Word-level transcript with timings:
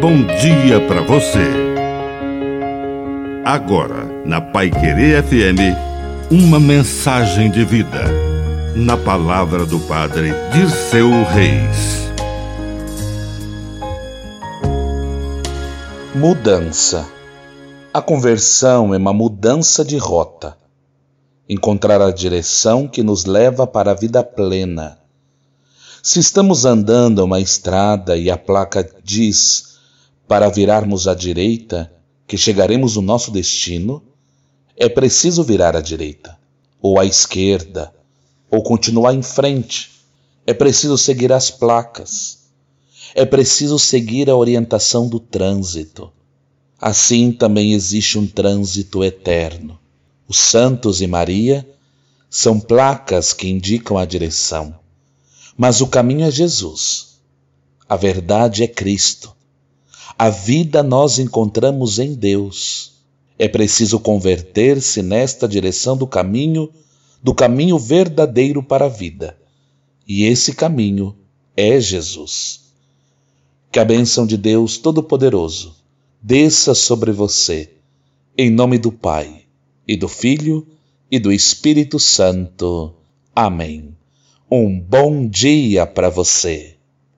bom 0.00 0.24
dia 0.40 0.80
para 0.88 1.02
você. 1.02 1.46
Agora, 3.44 4.06
na 4.24 4.40
Pai 4.40 4.70
Querer 4.70 5.22
FM, 5.22 5.76
uma 6.30 6.58
mensagem 6.58 7.50
de 7.50 7.62
vida. 7.66 8.04
Na 8.74 8.96
palavra 8.96 9.66
do 9.66 9.78
Padre 9.80 10.32
Dirceu 10.52 11.10
Reis. 11.24 12.08
Mudança. 16.14 17.06
A 17.92 18.00
conversão 18.00 18.94
é 18.94 18.96
uma 18.96 19.12
mudança 19.12 19.84
de 19.84 19.98
rota. 19.98 20.56
Encontrar 21.46 22.00
a 22.00 22.10
direção 22.10 22.88
que 22.88 23.02
nos 23.02 23.26
leva 23.26 23.66
para 23.66 23.90
a 23.90 23.94
vida 23.94 24.22
plena 24.22 25.00
se 26.02 26.18
estamos 26.18 26.64
andando 26.64 27.22
uma 27.22 27.40
estrada 27.40 28.16
e 28.16 28.30
a 28.30 28.38
placa 28.38 28.88
diz 29.04 29.69
para 30.30 30.48
virarmos 30.48 31.08
à 31.08 31.14
direita 31.14 31.92
que 32.24 32.38
chegaremos 32.38 32.94
no 32.94 33.02
nosso 33.02 33.32
destino, 33.32 34.00
é 34.76 34.88
preciso 34.88 35.42
virar 35.42 35.74
à 35.74 35.80
direita, 35.80 36.38
ou 36.80 37.00
à 37.00 37.04
esquerda, 37.04 37.92
ou 38.48 38.62
continuar 38.62 39.12
em 39.12 39.24
frente. 39.24 39.90
É 40.46 40.54
preciso 40.54 40.96
seguir 40.96 41.32
as 41.32 41.50
placas. 41.50 42.44
É 43.12 43.24
preciso 43.24 43.76
seguir 43.76 44.30
a 44.30 44.36
orientação 44.36 45.08
do 45.08 45.18
trânsito. 45.18 46.12
Assim 46.80 47.32
também 47.32 47.72
existe 47.72 48.16
um 48.16 48.24
trânsito 48.24 49.02
eterno. 49.02 49.80
Os 50.28 50.38
santos 50.38 51.00
e 51.00 51.08
Maria 51.08 51.68
são 52.30 52.60
placas 52.60 53.32
que 53.32 53.48
indicam 53.48 53.98
a 53.98 54.04
direção. 54.04 54.76
Mas 55.56 55.80
o 55.80 55.88
caminho 55.88 56.24
é 56.24 56.30
Jesus. 56.30 57.16
A 57.88 57.96
verdade 57.96 58.62
é 58.62 58.68
Cristo. 58.68 59.39
A 60.20 60.28
vida 60.28 60.82
nós 60.82 61.18
encontramos 61.18 61.98
em 61.98 62.12
Deus. 62.12 62.92
É 63.38 63.48
preciso 63.48 63.98
converter-se 63.98 65.00
nesta 65.00 65.48
direção 65.48 65.96
do 65.96 66.06
caminho, 66.06 66.68
do 67.22 67.34
caminho 67.34 67.78
verdadeiro 67.78 68.62
para 68.62 68.84
a 68.84 68.88
vida. 68.90 69.34
E 70.06 70.24
esse 70.24 70.54
caminho 70.54 71.16
é 71.56 71.80
Jesus. 71.80 72.70
Que 73.72 73.78
a 73.78 73.84
bênção 73.86 74.26
de 74.26 74.36
Deus 74.36 74.76
Todo-Poderoso 74.76 75.74
desça 76.20 76.74
sobre 76.74 77.12
você, 77.12 77.70
em 78.36 78.50
nome 78.50 78.76
do 78.76 78.92
Pai, 78.92 79.44
e 79.88 79.96
do 79.96 80.06
Filho, 80.06 80.66
e 81.10 81.18
do 81.18 81.32
Espírito 81.32 81.98
Santo. 81.98 82.92
Amém. 83.34 83.96
Um 84.50 84.78
bom 84.78 85.26
dia 85.26 85.86
para 85.86 86.10
você. 86.10 86.76